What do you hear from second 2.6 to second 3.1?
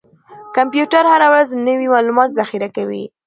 کوي.